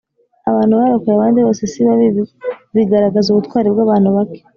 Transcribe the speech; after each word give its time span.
Abantu 0.49 0.73
barokoye 0.79 1.13
abandi 1.15 1.39
bose 1.45 1.61
si 1.71 1.79
babi 1.85 2.07
bigaragaza 2.75 3.27
ubutwari 3.29 3.67
bw 3.73 3.79
abantu 3.85 4.07
bake 4.17 4.41